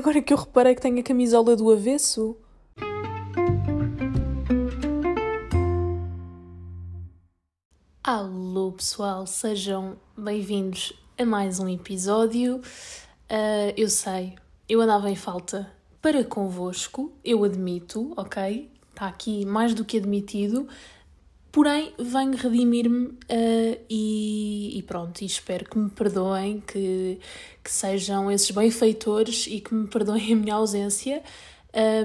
[0.00, 2.34] Agora que eu reparei que tenho a camisola do avesso.
[8.02, 12.62] Alô pessoal, sejam bem-vindos a mais um episódio.
[13.30, 14.36] Uh, eu sei,
[14.66, 15.70] eu andava em falta
[16.00, 18.72] para convosco, eu admito, ok?
[18.88, 20.66] Está aqui mais do que admitido,
[21.52, 27.18] porém venho redimir-me uh, e, e, pronto, e espero que me perdoem, que,
[27.62, 31.22] que sejam esses benfeitores e que me perdoem a minha ausência.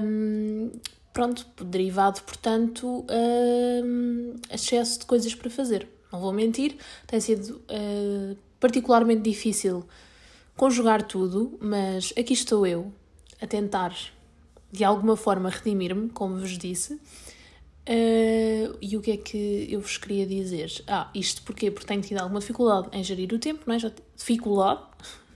[0.01, 0.71] Um,
[1.13, 5.87] pronto, derivado, portanto, um, excesso de coisas para fazer.
[6.11, 9.85] Não vou mentir, tem sido uh, particularmente difícil
[10.55, 12.91] conjugar tudo, mas aqui estou eu
[13.41, 13.95] a tentar
[14.71, 16.99] de alguma forma redimir-me, como vos disse.
[17.87, 20.83] Uh, e o que é que eu vos queria dizer?
[20.87, 21.69] Ah, isto porquê?
[21.69, 23.77] Porque tenho tido alguma dificuldade em gerir o tempo, não é?
[24.17, 24.81] Dificuldade,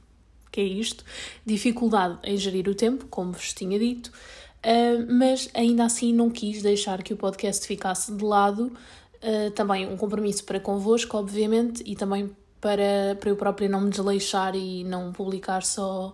[0.52, 1.06] que é isto?
[1.46, 6.64] Dificuldade em gerir o tempo, como vos tinha dito, uh, mas ainda assim não quis
[6.64, 8.76] deixar que o podcast ficasse de lado.
[9.22, 13.90] Uh, também um compromisso para convosco, obviamente, e também para, para eu própria não me
[13.92, 16.14] desleixar e não publicar só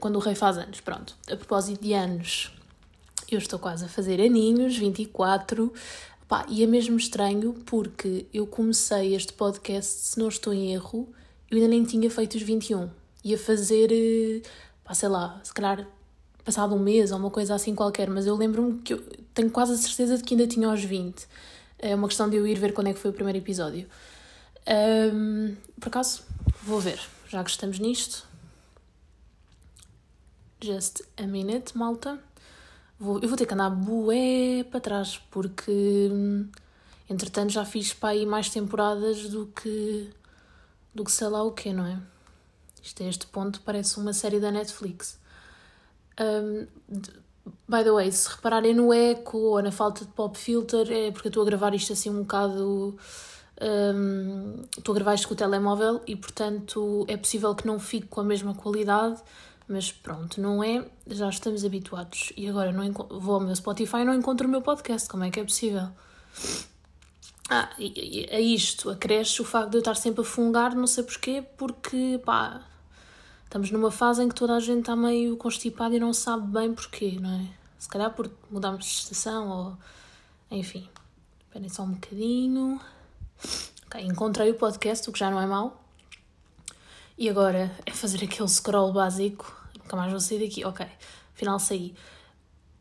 [0.00, 0.80] quando o rei faz anos.
[0.80, 2.52] Pronto, a propósito de anos,
[3.34, 5.72] eu estou quase a fazer aninhos, 24,
[6.28, 11.08] pá, e é mesmo estranho porque eu comecei este podcast, se não estou em erro,
[11.50, 12.88] eu ainda nem tinha feito os 21.
[13.24, 14.48] Ia fazer, uh,
[14.84, 15.86] pá, sei lá, se calhar
[16.44, 19.02] passado um mês ou uma coisa assim qualquer, mas eu lembro-me que eu
[19.34, 21.26] tenho quase a certeza de que ainda tinha aos 20.
[21.78, 23.86] É uma questão de eu ir ver quando é que foi o primeiro episódio.
[25.14, 26.22] Um, por acaso,
[26.62, 28.26] vou ver, já que estamos nisto.
[30.62, 32.18] Just a minute, malta.
[33.02, 36.08] Vou, eu vou ter que andar bué para trás, porque
[37.10, 40.08] entretanto já fiz para aí mais temporadas do que
[40.94, 41.98] do que sei lá o que, não é?
[42.80, 45.18] Isto a este ponto parece uma série da Netflix.
[46.20, 46.68] Um,
[47.68, 51.26] by the way, se repararem no eco ou na falta de pop filter, é porque
[51.26, 52.96] eu estou a gravar isto assim um bocado
[53.60, 58.06] um, estou a gravar isto com o telemóvel e, portanto, é possível que não fique
[58.06, 59.20] com a mesma qualidade,
[59.68, 60.84] mas pronto, não é?
[61.06, 62.32] Já estamos habituados.
[62.36, 65.08] E agora não vou ao meu Spotify e não encontro o meu podcast.
[65.08, 65.88] Como é que é possível?
[67.48, 70.86] Ah, e, e, a isto acresce o facto de eu estar sempre a fungar, não
[70.86, 72.62] sei porquê, porque pá,
[73.44, 76.72] estamos numa fase em que toda a gente está meio constipada e não sabe bem
[76.72, 77.48] porquê, não é?
[77.78, 79.78] Se calhar porque mudamos de estação ou.
[80.50, 80.88] Enfim.
[81.48, 82.80] Esperem só um bocadinho.
[83.86, 85.81] Ok, encontrei o podcast, o que já não é mau.
[87.22, 89.56] E agora é fazer aquele scroll básico.
[89.78, 90.64] Nunca mais vou sair daqui.
[90.64, 90.84] Ok,
[91.32, 91.94] afinal saí.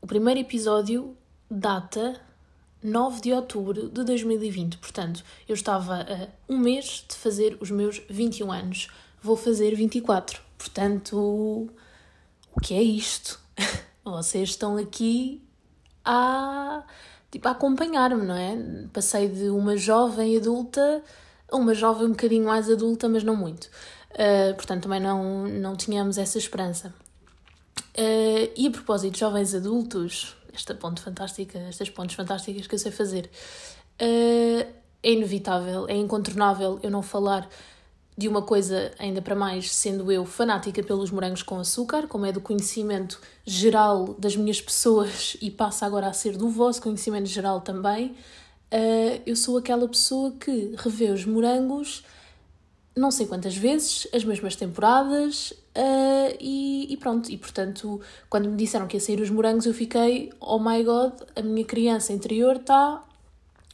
[0.02, 1.16] O primeiro episódio
[1.48, 2.20] data
[2.84, 4.80] 9 de outubro de 2020.
[4.80, 8.88] Portanto, eu estava a um mês de fazer os meus 21 anos.
[9.22, 10.42] Vou fazer 24.
[10.58, 11.70] Portanto,
[12.52, 13.40] o que é isto?
[14.04, 15.40] Vocês estão aqui
[16.04, 16.84] a
[17.30, 18.58] tipo, a acompanhar-me, não é?
[18.92, 21.04] Passei de uma jovem adulta
[21.52, 23.70] a uma jovem um bocadinho mais adulta, mas não muito.
[24.12, 26.94] Uh, portanto, também não, não tínhamos essa esperança.
[27.98, 32.80] Uh, e a propósito de jovens adultos, esta ponte fantástica, estas pontes fantásticas que eu
[32.80, 33.30] sei fazer,
[34.02, 34.68] uh,
[35.04, 37.50] é inevitável, é incontornável eu não falar
[38.18, 42.32] de uma coisa, ainda para mais, sendo eu fanática pelos morangos com açúcar, como é
[42.32, 47.62] do conhecimento geral das minhas pessoas e passa agora a ser do vosso conhecimento geral
[47.62, 48.16] também,
[49.26, 52.04] eu sou aquela pessoa que revê os morangos
[52.96, 57.32] não sei quantas vezes, as mesmas temporadas, uh, e, e, pronto.
[57.32, 61.14] E portanto, quando me disseram que ia sair os morangos, eu fiquei, oh my god,
[61.36, 63.04] a minha criança interior está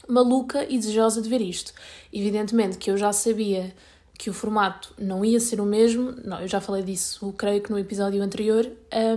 [0.08, 1.74] maluca e desejosa de ver isto.
[2.14, 3.74] Evidentemente que eu já sabia
[4.18, 7.70] que o formato não ia ser o mesmo, não, eu já falei disso, creio que
[7.70, 8.68] no episódio anterior,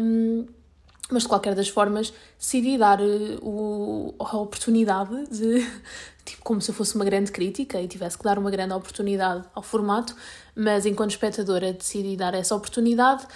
[0.02, 0.46] um,
[1.10, 5.66] mas de qualquer das formas decidi dar uh, o, a oportunidade de,
[6.30, 9.44] tipo, como se eu fosse uma grande crítica e tivesse que dar uma grande oportunidade
[9.54, 10.14] ao formato,
[10.54, 13.26] mas enquanto espectadora decidi dar essa oportunidade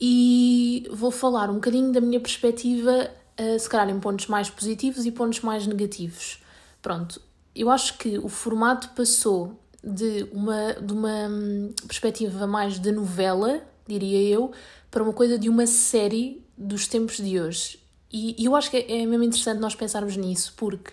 [0.00, 5.06] e vou falar um bocadinho da minha perspectiva, uh, se calhar em pontos mais positivos
[5.06, 6.42] e pontos mais negativos.
[6.80, 7.20] Pronto,
[7.54, 13.62] eu acho que o formato passou de uma, de uma hum, perspectiva mais de novela,
[13.86, 14.52] diria eu,
[14.90, 17.80] para uma coisa de uma série dos tempos de hoje.
[18.12, 20.92] E, e eu acho que é, é mesmo interessante nós pensarmos nisso, porque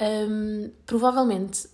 [0.00, 1.68] um, provavelmente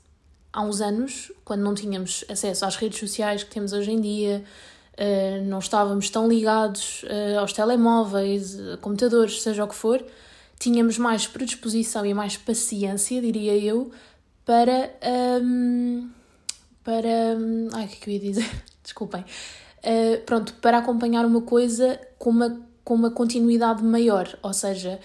[0.53, 4.45] há uns anos, quando não tínhamos acesso às redes sociais que temos hoje em dia,
[4.95, 10.05] uh, não estávamos tão ligados uh, aos telemóveis, computadores, seja o que for,
[10.59, 13.91] tínhamos mais predisposição e mais paciência, diria eu,
[14.45, 14.91] para.
[15.43, 16.11] Um,
[16.83, 17.37] para.
[17.75, 18.51] Ai, o que é que eu ia dizer?
[18.83, 19.21] Desculpem.
[19.23, 24.39] uh, pronto, para acompanhar uma coisa com uma, com uma continuidade maior.
[24.43, 24.99] Ou seja,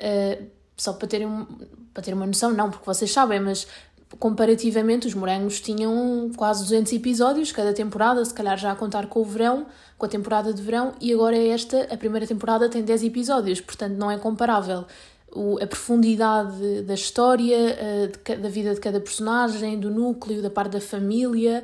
[0.00, 1.46] uh, só para terem,
[1.92, 3.66] para terem uma noção, não, porque vocês sabem, mas
[4.18, 9.20] comparativamente os morangos tinham quase 200 episódios cada temporada, se calhar já a contar com
[9.20, 9.66] o verão,
[9.98, 13.94] com a temporada de verão, e agora esta, a primeira temporada tem 10 episódios, portanto
[13.94, 14.84] não é comparável.
[15.32, 17.76] O, a profundidade da história,
[18.24, 21.62] de, da vida de cada personagem, do núcleo, da parte da família,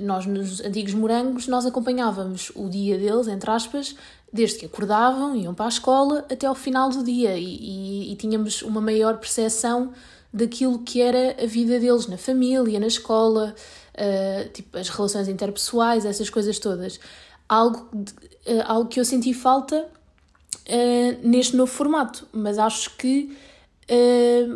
[0.00, 3.96] nós nos antigos morangos nós acompanhávamos o dia deles, entre aspas,
[4.32, 8.16] desde que acordavam, iam para a escola até ao final do dia e, e, e
[8.16, 9.92] tínhamos uma maior percepção
[10.32, 13.54] daquilo que era a vida deles na família, na escola,
[13.94, 17.00] uh, tipo as relações interpessoais, essas coisas todas.
[17.48, 23.36] Algo, de, uh, algo que eu senti falta uh, neste novo formato, mas acho que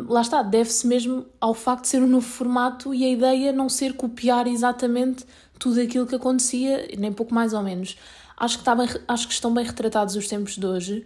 [0.07, 3.67] lá está, deve-se mesmo ao facto de ser um novo formato e a ideia não
[3.67, 5.25] ser copiar exatamente
[5.57, 7.97] tudo aquilo que acontecia, nem pouco mais ou menos.
[8.37, 11.05] Acho que, está bem, acho que estão bem retratados os tempos de hoje.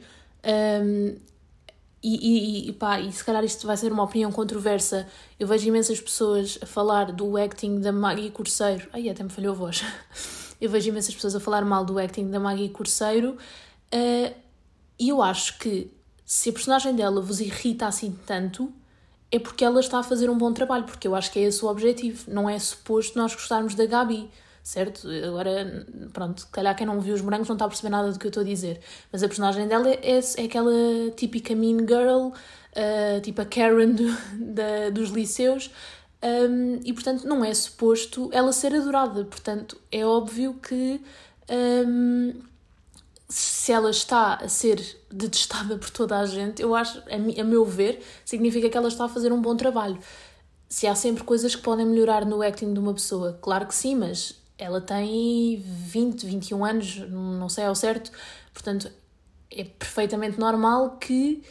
[0.83, 1.15] Um,
[2.01, 2.15] e,
[2.65, 5.07] e, e, pá, e se calhar isto vai ser uma opinião controversa.
[5.39, 8.87] Eu vejo imensas pessoas a falar do acting da Maggie Corseiro.
[8.93, 9.83] Ai, até me falhou a voz.
[10.59, 13.37] Eu vejo imensas pessoas a falar mal do acting da Maggie Corseiro.
[13.93, 14.33] Uh,
[14.97, 15.91] e eu acho que
[16.25, 18.73] se a personagem dela vos irrita assim tanto,
[19.31, 20.85] é porque ela está a fazer um bom trabalho.
[20.85, 22.31] Porque eu acho que é esse o objetivo.
[22.31, 24.31] Não é suposto nós gostarmos da Gabi
[24.67, 25.07] certo?
[25.25, 28.27] Agora, pronto, calhar quem não viu os morangos não está a perceber nada do que
[28.27, 30.73] eu estou a dizer, mas a personagem dela é, é aquela
[31.15, 34.03] típica mean girl, uh, tipo a Karen do,
[34.53, 35.71] da, dos liceus,
[36.21, 41.01] um, e portanto não é suposto ela ser adorada, portanto é óbvio que
[41.49, 42.33] um,
[43.29, 48.03] se ela está a ser detestada por toda a gente, eu acho, a meu ver,
[48.25, 49.97] significa que ela está a fazer um bom trabalho.
[50.67, 53.95] Se há sempre coisas que podem melhorar no acting de uma pessoa, claro que sim,
[53.95, 58.11] mas ela tem 20, 21 anos, não sei ao certo,
[58.53, 58.91] portanto
[59.51, 61.43] é perfeitamente normal que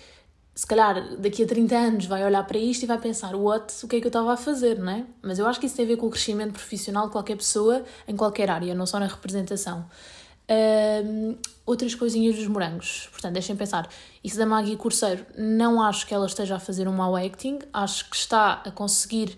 [0.54, 3.88] se calhar daqui a 30 anos vai olhar para isto e vai pensar what, o
[3.88, 5.04] que é que eu estava a fazer, não é?
[5.22, 7.84] Mas eu acho que isso tem a ver com o crescimento profissional de qualquer pessoa
[8.08, 9.86] em qualquer área, não só na representação.
[11.66, 13.88] Outras coisinhas dos morangos, portanto, deixem pensar.
[14.24, 18.08] Isso da Maggie Corseiro, não acho que ela esteja a fazer um mau acting, acho
[18.08, 19.36] que está a conseguir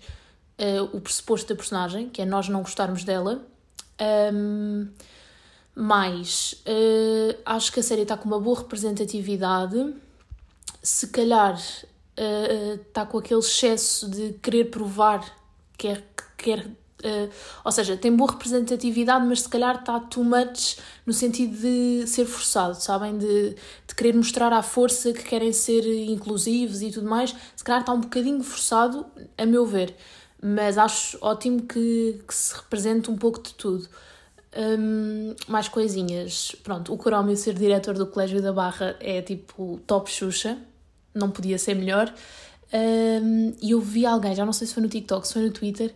[0.59, 3.45] uh, o pressuposto da personagem, que é nós não gostarmos dela,
[4.33, 4.87] um,
[5.75, 9.95] mas uh, acho que a série está com uma boa representatividade.
[10.81, 15.23] Se calhar uh, está com aquele excesso de querer provar,
[15.77, 16.03] quer,
[16.37, 16.67] quer
[16.99, 17.31] Uh,
[17.63, 22.25] ou seja, tem boa representatividade, mas se calhar está too much no sentido de ser
[22.25, 23.17] forçado, sabem?
[23.17, 23.55] De,
[23.87, 27.33] de querer mostrar à força que querem ser inclusivos e tudo mais.
[27.55, 29.05] Se calhar está um bocadinho forçado,
[29.37, 29.95] a meu ver
[30.41, 33.87] mas acho ótimo que, que se represente um pouco de tudo.
[34.55, 36.55] Um, mais coisinhas.
[36.63, 40.57] Pronto, o Corómio ser diretor do Colégio da Barra é tipo top Xuxa,
[41.13, 42.13] não podia ser melhor.
[42.73, 45.51] Um, e eu vi alguém, já não sei se foi no TikTok, se foi no
[45.51, 45.93] Twitter,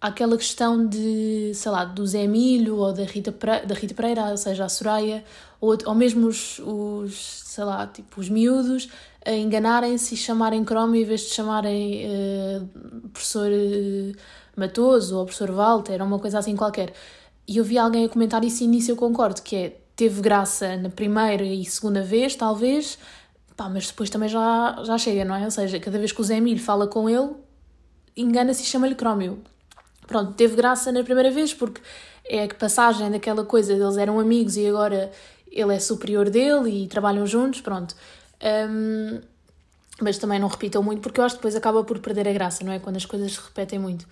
[0.00, 4.36] aquela questão de, sei lá, do Zé Milho ou da Rita, da Rita Pereira, ou
[4.36, 5.24] seja, a Soraya,
[5.60, 7.14] ou, ou mesmo os, os,
[7.44, 8.88] sei lá, tipo, os miúdos
[9.34, 14.12] enganarem-se e chamarem Chrome em vez de chamarem uh, professor uh,
[14.56, 16.92] Matoso ou professor Walter ou uma coisa assim qualquer.
[17.48, 20.76] E eu vi alguém a comentar isso e nisso eu concordo, que é, teve graça
[20.76, 22.98] na primeira e segunda vez, talvez,
[23.56, 25.44] pá, mas depois também já, já chega, não é?
[25.44, 27.30] Ou seja, cada vez que o Zé Emílio fala com ele,
[28.16, 29.42] engana-se e chama-lhe Crómio.
[30.06, 31.80] Pronto, teve graça na primeira vez porque
[32.24, 35.10] é a passagem daquela coisa, eles eram amigos e agora
[35.50, 37.94] ele é superior dele e trabalham juntos, pronto.
[38.42, 39.20] Um,
[40.00, 42.62] mas também não repitam muito, porque eu acho que depois acaba por perder a graça,
[42.62, 42.78] não é?
[42.78, 44.06] Quando as coisas se repetem muito.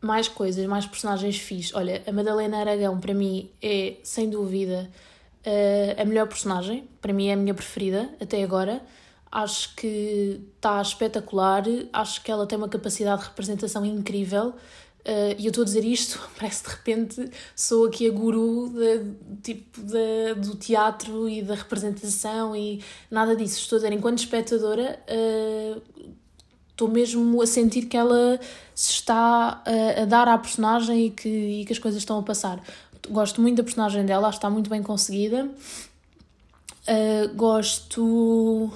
[0.00, 1.74] Mais coisas, mais personagens fixos.
[1.74, 4.88] Olha, a Madalena Aragão, para mim, é sem dúvida
[6.00, 6.88] a melhor personagem.
[7.00, 8.80] Para mim, é a minha preferida até agora.
[9.30, 11.64] Acho que está espetacular.
[11.92, 14.54] Acho que ela tem uma capacidade de representação incrível.
[15.00, 19.42] Uh, e eu estou a dizer isto, parece de repente sou aqui a guru de,
[19.42, 23.60] tipo, de, do teatro e da representação e nada disso.
[23.60, 25.82] Estou a dizer, enquanto espectadora, uh,
[26.70, 28.38] estou mesmo a sentir que ela
[28.74, 32.22] se está a, a dar à personagem e que, e que as coisas estão a
[32.22, 32.62] passar.
[33.08, 35.48] Gosto muito da personagem dela, está muito bem conseguida.
[36.86, 38.70] Uh, gosto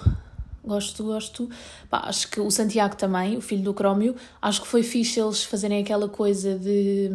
[0.65, 1.51] Gosto, gosto.
[1.91, 5.43] Pá, acho que o Santiago também, o filho do Crómio, acho que foi fixe eles
[5.43, 7.11] fazerem aquela coisa de.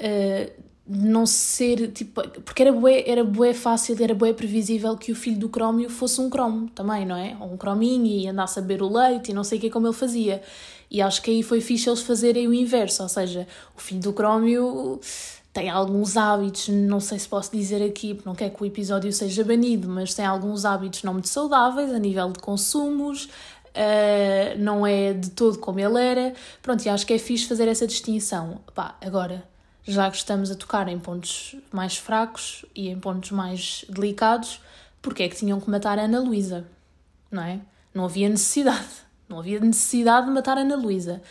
[0.00, 2.20] Uh, não ser tipo.
[2.40, 6.20] Porque era bué, era bué fácil, era bué previsível que o filho do Crómio fosse
[6.20, 7.36] um cromo também, não é?
[7.38, 9.86] Ou um crominho e andasse a beber o leite e não sei o que como
[9.86, 10.42] ele fazia.
[10.90, 14.12] E acho que aí foi fixe eles fazerem o inverso, ou seja, o filho do
[14.12, 15.00] Crómio
[15.52, 19.12] tem alguns hábitos, não sei se posso dizer aqui, porque não quero que o episódio
[19.12, 24.86] seja banido, mas tem alguns hábitos não muito saudáveis a nível de consumos, uh, não
[24.86, 26.34] é de todo como ele era.
[26.62, 28.60] Pronto, e acho que é fixe fazer essa distinção.
[28.74, 29.44] Pá, agora,
[29.84, 34.60] já que estamos a tocar em pontos mais fracos e em pontos mais delicados,
[35.02, 36.64] porque é que tinham que matar a Ana Luísa?
[37.30, 37.60] Não é?
[37.92, 38.86] Não havia necessidade.
[39.28, 41.22] Não havia necessidade de matar a Ana Luísa.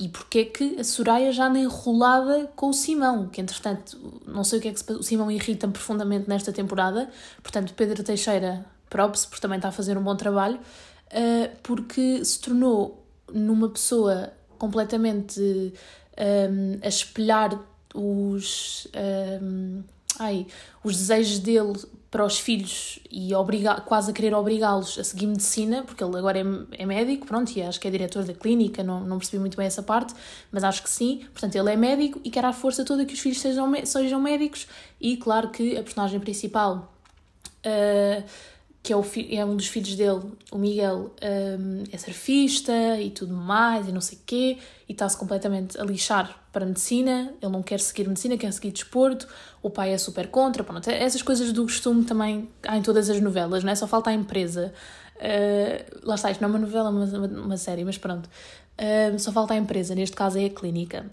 [0.00, 4.42] E porquê é que a Soraya já anda enrolada com o Simão, que entretanto, não
[4.42, 7.10] sei o que é que se, o Simão irrita-me profundamente nesta temporada,
[7.42, 12.40] portanto, Pedro Teixeira, props, porque também está a fazer um bom trabalho, uh, porque se
[12.40, 15.72] tornou numa pessoa completamente
[16.16, 17.58] ehm, a espelhar
[17.94, 18.86] os,
[19.42, 19.82] um,
[20.20, 20.46] ai,
[20.84, 21.72] os desejos dele
[22.10, 26.40] para os filhos e obriga, quase a querer obrigá-los a seguir medicina, porque ele agora
[26.40, 29.56] é, é, médico, pronto, e acho que é diretor da clínica, não, não percebi muito
[29.56, 30.12] bem essa parte,
[30.50, 31.24] mas acho que sim.
[31.32, 34.66] Portanto, ele é médico e quer à força toda que os filhos sejam, sejam médicos,
[35.00, 36.92] e claro que a personagem principal.
[37.64, 38.24] Uh,
[38.82, 43.34] que é, o, é um dos filhos dele, o Miguel, um, é surfista e tudo
[43.34, 44.58] mais, e não sei o quê,
[44.88, 48.72] e está-se completamente a lixar para a medicina, ele não quer seguir medicina, quer seguir
[48.72, 49.28] desporto,
[49.62, 53.10] o pai é super contra, pronto, é essas coisas do costume também há em todas
[53.10, 53.74] as novelas, não é?
[53.74, 54.72] Só falta a empresa.
[55.16, 58.28] Uh, lá está, isto não é uma novela, é uma, uma, série, mas pronto.
[58.78, 61.04] Uh, só falta a empresa, neste caso é a clínica.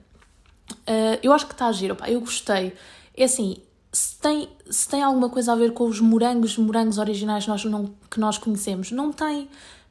[0.71, 2.73] Uh, eu acho que está a giro, pá, eu gostei.
[3.15, 3.57] É assim,
[3.91, 7.65] se tem, se tem alguma coisa a ver com os morangos, morangos originais que nós,
[7.65, 9.49] não, que nós conhecemos, não tem.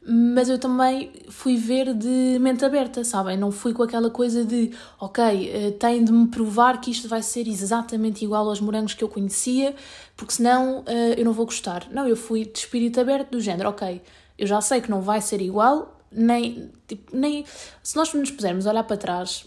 [0.09, 3.37] Mas eu também fui ver de mente aberta, sabem?
[3.37, 7.23] Não fui com aquela coisa de, ok, eh, tem de me provar que isto vai
[7.23, 9.75] ser exatamente igual aos morangos que eu conhecia,
[10.17, 11.89] porque senão eh, eu não vou gostar.
[11.91, 14.01] Não, eu fui de espírito aberto, do género, ok,
[14.39, 17.45] eu já sei que não vai ser igual, nem, tipo, nem.
[17.83, 19.45] Se nós nos pusermos a olhar para trás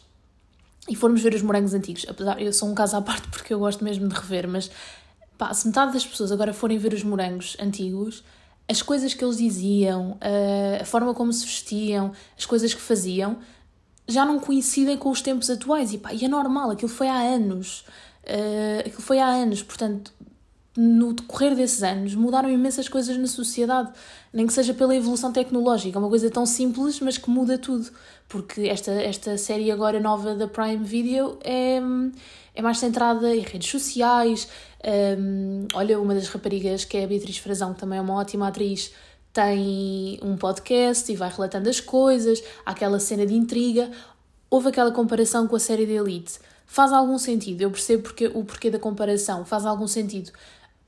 [0.87, 3.59] e formos ver os morangos antigos, apesar, eu sou um caso à parte porque eu
[3.59, 4.71] gosto mesmo de rever, mas
[5.37, 8.23] pá, se metade das pessoas agora forem ver os morangos antigos,
[8.67, 10.17] as coisas que eles diziam,
[10.79, 13.37] a forma como se vestiam, as coisas que faziam,
[14.09, 15.93] já não coincidem com os tempos atuais.
[15.93, 17.85] E, pá, e é normal, aquilo foi há anos.
[18.23, 20.13] Uh, aquilo foi há anos, portanto,
[20.77, 23.91] no decorrer desses anos mudaram imensas coisas na sociedade,
[24.31, 27.89] nem que seja pela evolução tecnológica, é uma coisa tão simples, mas que muda tudo,
[28.27, 31.81] porque esta, esta série agora nova da Prime Video é,
[32.55, 34.47] é mais centrada em redes sociais.
[35.17, 38.47] Um, olha, uma das raparigas, que é a Beatriz Frazão, que também é uma ótima
[38.47, 38.93] atriz,
[39.33, 43.89] tem um podcast e vai relatando as coisas, há aquela cena de intriga.
[44.49, 46.39] Houve aquela comparação com a série de Elite.
[46.65, 50.31] Faz algum sentido, eu percebo porque, o porquê da comparação, faz algum sentido.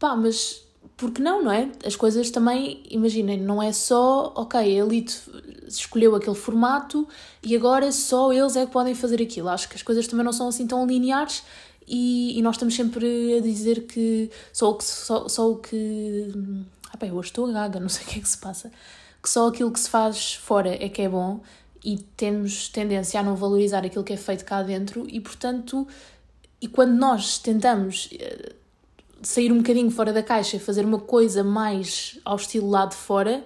[0.02, 0.64] Pá, mas
[0.98, 1.72] porque não, não é?
[1.86, 5.22] As coisas também, imaginem, não é só, ok, a Elite
[5.68, 7.08] escolheu aquele formato
[7.44, 9.48] e agora só eles é que podem fazer aquilo.
[9.48, 11.44] Acho que as coisas também não são assim tão lineares
[11.88, 14.84] e, e nós estamos sempre a dizer que só o que.
[14.84, 16.34] Só, só o que
[16.92, 18.72] ah, eu hoje estou gaga, não sei o que é que se passa.
[19.22, 21.42] Que só aquilo que se faz fora é que é bom
[21.86, 25.88] e temos tendência a não valorizar aquilo que é feito cá dentro e, portanto,
[26.60, 28.56] e quando nós tentamos eh,
[29.22, 32.96] sair um bocadinho fora da caixa e fazer uma coisa mais ao estilo lá de
[32.96, 33.44] fora,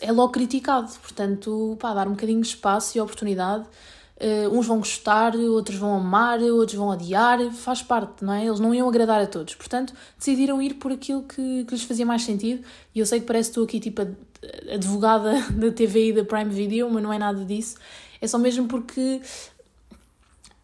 [0.00, 0.92] é logo criticado.
[1.00, 3.64] Portanto, pá, dar um bocadinho de espaço e oportunidade.
[4.16, 8.46] Uh, uns vão gostar, outros vão amar, outros vão odiar, faz parte, não é?
[8.46, 9.54] Eles não iam agradar a todos.
[9.56, 12.64] Portanto, decidiram ir por aquilo que, que lhes fazia mais sentido.
[12.94, 14.02] E eu sei que parece que estou aqui tipo
[14.72, 17.76] advogada da TV e da Prime Video, mas não é nada disso.
[18.20, 19.20] É só mesmo porque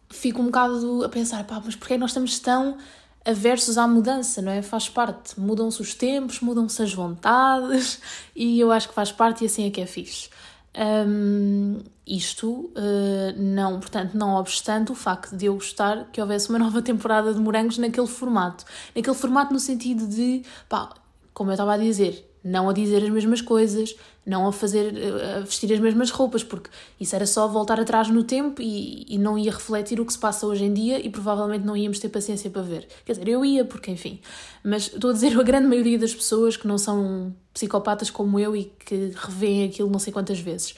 [0.09, 2.77] fico um bocado a pensar, pá, mas porquê nós estamos tão
[3.25, 4.61] aversos à mudança, não é?
[4.61, 5.39] Faz parte.
[5.39, 8.01] Mudam-se os tempos, mudam-se as vontades
[8.35, 10.29] e eu acho que faz parte e assim é que é fixe.
[10.77, 16.57] Um, isto uh, não, portanto, não obstante o facto de eu gostar que houvesse uma
[16.59, 18.65] nova temporada de morangos naquele formato.
[18.95, 20.93] Naquele formato no sentido de, pá,
[21.33, 24.93] como eu estava a dizer, não a dizer as mesmas coisas, não a fazer,
[25.37, 26.69] a vestir as mesmas roupas, porque
[26.99, 30.19] isso era só voltar atrás no tempo e, e não ia refletir o que se
[30.19, 32.87] passa hoje em dia e provavelmente não íamos ter paciência para ver.
[33.05, 34.19] Quer dizer, eu ia, porque enfim.
[34.63, 38.55] Mas estou a dizer a grande maioria das pessoas que não são psicopatas como eu
[38.55, 40.75] e que revêem aquilo não sei quantas vezes.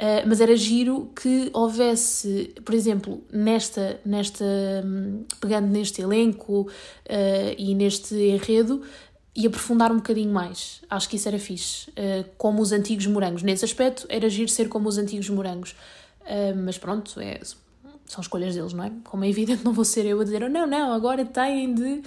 [0.00, 4.42] Uh, mas era giro que houvesse, por exemplo, nesta, nesta
[4.82, 8.80] hum, pegando neste elenco uh, e neste enredo,
[9.34, 10.80] e aprofundar um bocadinho mais.
[10.88, 11.90] Acho que isso era fixe.
[11.90, 13.42] Uh, como os antigos morangos.
[13.42, 15.72] Nesse aspecto, era giro ser como os antigos morangos.
[16.22, 17.40] Uh, mas pronto, é,
[18.06, 18.92] são escolhas deles, não é?
[19.04, 22.02] Como é evidente, não vou ser eu a dizer, oh, não, não, agora têm de,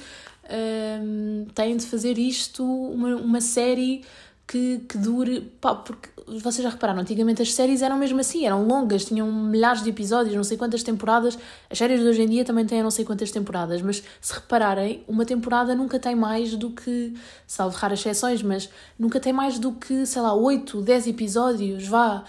[0.45, 4.03] uh, têm de fazer isto, uma, uma série
[4.45, 5.41] que, que dure.
[5.61, 9.83] Pá, porque vocês já repararam, antigamente as séries eram mesmo assim, eram longas, tinham milhares
[9.83, 11.37] de episódios, não sei quantas temporadas.
[11.69, 15.03] As séries de hoje em dia também têm não sei quantas temporadas, mas se repararem,
[15.07, 17.13] uma temporada nunca tem mais do que,
[17.45, 22.23] salvo raras exceções, mas nunca tem mais do que, sei lá, 8, 10 episódios, vá.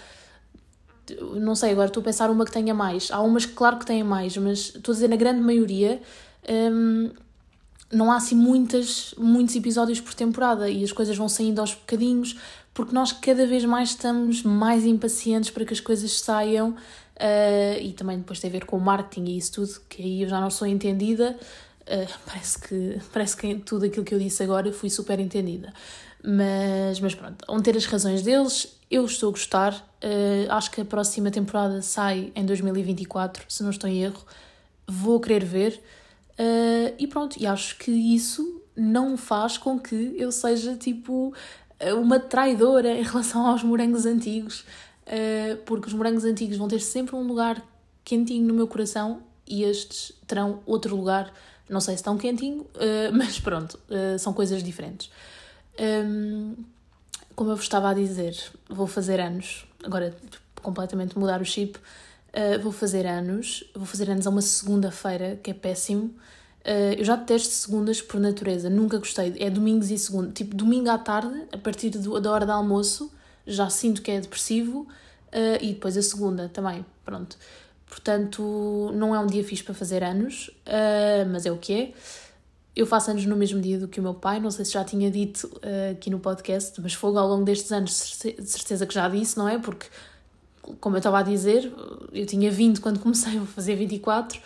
[1.39, 3.11] Não sei, agora estou a pensar uma que tenha mais.
[3.11, 6.01] Há umas que, claro, que têm mais, mas estou a dizer, na grande maioria.
[6.49, 7.11] Hum,
[7.91, 12.35] não há assim muitas, muitos episódios por temporada e as coisas vão saindo aos bocadinhos
[12.73, 17.93] porque nós cada vez mais estamos mais impacientes para que as coisas saiam uh, e
[17.93, 20.41] também depois tem a ver com o marketing e isso tudo, que aí eu já
[20.41, 21.37] não sou entendida.
[21.81, 25.73] Uh, parece que, parece que tudo aquilo que eu disse agora fui super entendida.
[26.21, 29.73] Mas, mas pronto, vão ter as razões deles, eu estou a gostar.
[30.03, 34.21] Uh, acho que a próxima temporada sai em 2024, se não estou em erro.
[34.85, 35.81] Vou querer ver.
[36.37, 41.33] Uh, e pronto, e acho que isso não faz com que eu seja tipo
[41.97, 44.61] uma traidora em relação aos morangos antigos,
[45.07, 47.61] uh, porque os morangos antigos vão ter sempre um lugar
[48.03, 51.33] quentinho no meu coração e estes terão outro lugar,
[51.69, 53.79] não sei se tão quentinho, uh, mas pronto,
[54.19, 55.09] são coisas diferentes.
[55.79, 56.55] Um,
[57.35, 58.35] como eu vos estava a dizer,
[58.69, 60.15] vou fazer anos, agora
[60.61, 61.77] completamente mudar o chip
[62.35, 66.13] Uh, vou fazer anos, vou fazer anos a uma segunda-feira, que é péssimo.
[66.65, 69.33] Uh, eu já detesto segundas por natureza, nunca gostei.
[69.39, 70.33] É domingos e segunda.
[70.33, 73.09] Tipo, domingo à tarde, a partir do, da hora do almoço,
[73.47, 74.81] já sinto que é depressivo.
[74.81, 77.37] Uh, e depois a segunda também, pronto.
[77.87, 80.49] Portanto, não é um dia fixe para fazer anos,
[81.31, 81.93] mas é o que é.
[82.75, 84.83] Eu faço anos no mesmo dia do que o meu pai, não sei se já
[84.83, 85.49] tinha dito
[85.91, 89.47] aqui no podcast, mas fogo ao longo destes anos, de certeza que já disse, não
[89.47, 89.59] é?
[89.59, 89.85] Porque
[90.79, 91.71] como eu estava a dizer,
[92.11, 94.41] eu tinha 20 quando comecei, vou fazer 24, uh,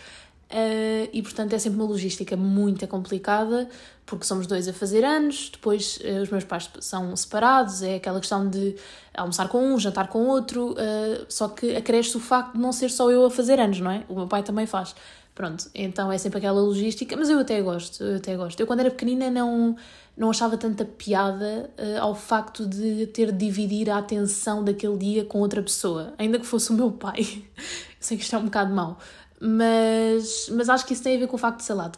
[0.50, 3.68] eh, e portanto é sempre uma logística muito complicada,
[4.04, 8.18] porque somos dois a fazer anos, depois uh, os meus pais são separados, é aquela
[8.18, 8.74] questão de
[9.14, 12.90] almoçar com um, jantar com outro, uh, só que acresce o facto de não ser
[12.90, 14.04] só eu a fazer anos, não é?
[14.08, 14.94] O meu pai também faz.
[15.40, 18.60] Pronto, então é sempre aquela logística, mas eu até gosto, eu até gosto.
[18.60, 19.74] Eu quando era pequenina não
[20.14, 25.24] não achava tanta piada uh, ao facto de ter de dividir a atenção daquele dia
[25.24, 27.42] com outra pessoa, ainda que fosse o meu pai.
[27.98, 28.98] sei que isto é um bocado mau,
[29.40, 31.90] mas, mas acho que isso tem a ver com o facto de, sei lá,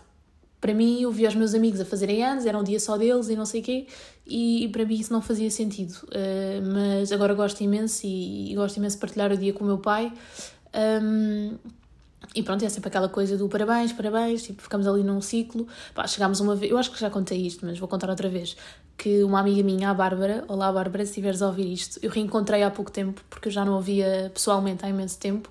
[0.61, 3.29] para mim eu via os meus amigos a fazerem anos, era um dia só deles
[3.29, 3.89] e não sei o quê,
[4.25, 5.95] e, e, para mim isso não fazia sentido.
[6.05, 9.67] Uh, mas agora gosto imenso e, e, gosto imenso de partilhar o dia com o
[9.67, 10.13] meu pai.
[11.03, 11.57] Um,
[12.35, 15.67] e pronto, é sempre aquela coisa do parabéns, parabéns, tipo, ficamos ali num ciclo.
[15.95, 18.57] Pá, chegámos uma vez, eu acho que já contei isto, mas vou contar outra vez,
[18.97, 22.63] que uma amiga minha, a Bárbara, olá Bárbara, se estiveres a ouvir isto, eu reencontrei
[22.63, 25.51] há pouco tempo, porque eu já não a via pessoalmente há imenso tempo.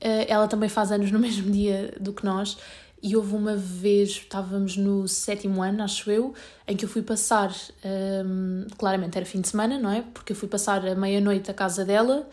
[0.00, 2.56] Eh, ela também faz anos no mesmo dia do que nós,
[3.02, 6.34] e houve uma vez, estávamos no sétimo ano, acho eu,
[6.68, 10.04] em que eu fui passar, um, ehm, claramente era fim de semana, não é?
[10.12, 12.28] Porque eu fui passar a meia-noite à casa dela,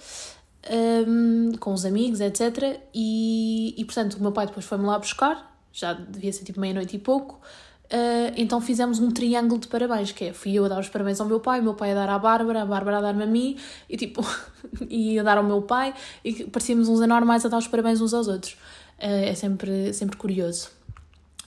[1.08, 2.80] um, com os amigos, etc.
[2.94, 6.96] E, e portanto o meu pai depois foi-me lá buscar, já devia ser tipo meia-noite
[6.96, 7.40] e pouco.
[7.86, 11.22] Uh, então fizemos um triângulo de parabéns, que é fui eu a dar os parabéns
[11.22, 13.26] ao meu pai, o meu pai a dar à Bárbara, a Bárbara a dar-me a
[13.26, 13.58] mim,
[13.90, 14.22] e tipo,
[14.90, 15.94] e a dar ao meu pai,
[16.24, 18.54] e parecíamos uns anormais a dar os parabéns uns aos outros.
[19.00, 20.70] Uh, é sempre, sempre curioso.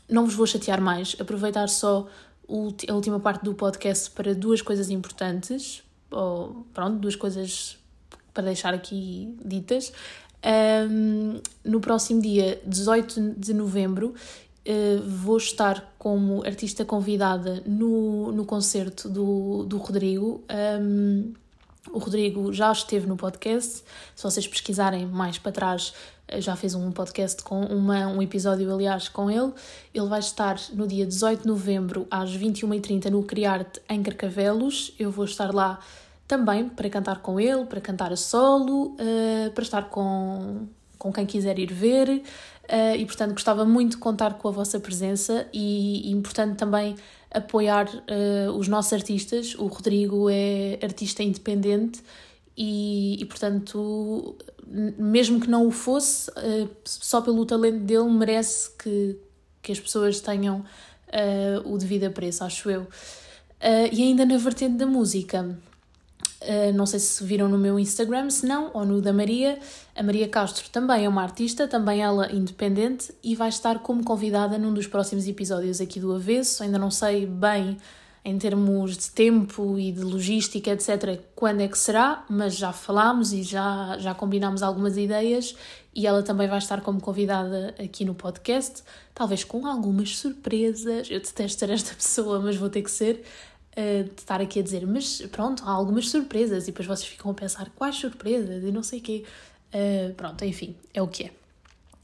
[0.09, 2.09] Não vos vou chatear mais, aproveitar só
[2.49, 7.79] a última parte do podcast para duas coisas importantes, ou pronto, duas coisas
[8.33, 9.93] para deixar aqui ditas.
[10.43, 14.15] Um, no próximo dia 18 de novembro
[14.67, 20.43] uh, vou estar como artista convidada no, no concerto do, do Rodrigo.
[20.81, 21.35] Um,
[21.93, 23.83] o Rodrigo já esteve no podcast,
[24.15, 25.95] se vocês pesquisarem mais para trás,
[26.29, 29.53] eh, já fez um podcast com uma, um episódio, aliás, com ele.
[29.93, 34.93] Ele vai estar no dia 18 de novembro às 21h30 no Criarte em Carcavelos.
[34.99, 35.81] Eu vou estar lá
[36.31, 41.27] também para cantar com ele, para cantar a solo, uh, para estar com, com quem
[41.27, 42.23] quiser ir ver.
[42.71, 46.95] Uh, e portanto gostava muito de contar com a vossa presença e, e importante também
[47.29, 49.57] apoiar uh, os nossos artistas.
[49.57, 52.01] O Rodrigo é artista independente
[52.57, 54.37] e, e portanto,
[54.97, 59.17] mesmo que não o fosse, uh, só pelo talento dele merece que,
[59.61, 60.65] que as pessoas tenham
[61.65, 62.87] o devido apreço, acho eu.
[63.91, 65.59] e ainda na vertente da música,
[66.43, 69.59] Uh, não sei se viram no meu Instagram, se não, ou no da Maria.
[69.95, 74.57] A Maria Castro também é uma artista, também ela independente, e vai estar como convidada
[74.57, 76.63] num dos próximos episódios aqui do Avesso.
[76.63, 77.77] Ainda não sei bem
[78.25, 83.33] em termos de tempo e de logística, etc., quando é que será, mas já falámos
[83.33, 85.57] e já, já combinámos algumas ideias
[85.95, 88.83] e ela também vai estar como convidada aqui no podcast,
[89.15, 91.11] talvez com algumas surpresas.
[91.11, 93.25] Eu detesto ser esta pessoa, mas vou ter que ser.
[93.77, 97.31] Uh, de estar aqui a dizer, mas pronto, há algumas surpresas, e depois vocês ficam
[97.31, 99.25] a pensar quais surpresas e não sei o quê.
[99.75, 101.31] Uh, pronto, enfim, é o que é.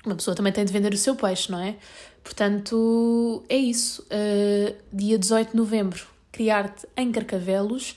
[0.04, 1.76] Uma pessoa também tem de vender o seu peixe, não é?
[2.22, 4.02] Portanto, é isso.
[4.02, 7.96] Uh, dia 18 de novembro, Criarte em Carcavelos.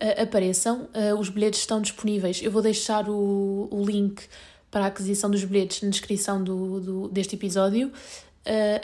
[0.00, 2.42] Uh, apareçam, os bilhetes estão disponíveis.
[2.42, 4.22] Eu vou deixar o, o link
[4.70, 7.92] para a aquisição dos bilhetes na descrição do, do deste episódio.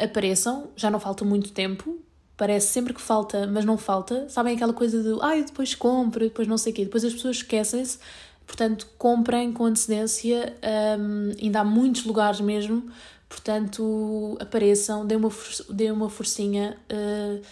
[0.03, 1.99] apareçam, já não falta muito tempo.
[2.37, 4.29] Parece sempre que falta, mas não falta.
[4.29, 6.85] Sabem aquela coisa de, ah, depois compro, depois não sei o quê.
[6.85, 7.99] Depois as pessoas esquecem-se
[8.47, 10.55] Portanto, comprem com antecedência,
[10.99, 12.85] um, ainda há muitos lugares mesmo,
[13.29, 15.31] portanto, apareçam, deem uma,
[15.69, 17.43] deem uma forcinha, uh,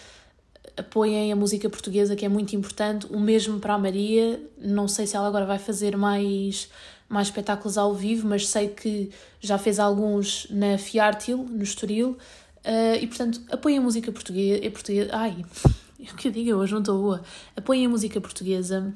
[0.77, 3.07] apoiem a música portuguesa, que é muito importante.
[3.09, 6.69] O mesmo para a Maria, não sei se ela agora vai fazer mais,
[7.09, 12.17] mais espetáculos ao vivo, mas sei que já fez alguns na Fiartil, no Estoril,
[12.65, 14.69] uh, e portanto, apoiem a música portuguesa.
[14.71, 15.45] portuguesa ai,
[15.99, 17.23] o que eu digo hoje, não estou boa.
[17.55, 18.93] Apoiem a música portuguesa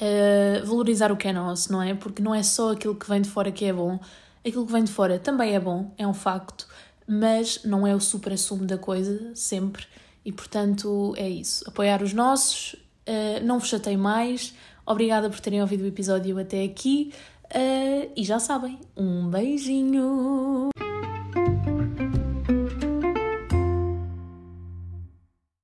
[0.00, 1.94] uh, valorizar o que é nosso, não é?
[1.94, 3.98] Porque não é só aquilo que vem de fora que é bom,
[4.46, 6.66] aquilo que vem de fora também é bom, é um facto,
[7.06, 9.84] mas não é o supra-sumo da coisa, sempre.
[10.24, 11.64] E portanto é isso.
[11.66, 14.54] Apoiar os nossos, uh, não vos chatei mais.
[14.84, 17.12] Obrigada por terem ouvido o episódio até aqui.
[17.46, 20.70] Uh, e já sabem, um beijinho!